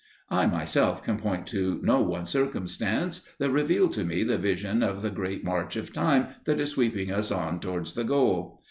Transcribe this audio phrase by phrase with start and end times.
[0.31, 5.03] I myself can point to no one circumstance that revealed to me the vision of
[5.03, 8.59] the great march of time that is sweeping us on towards the goal.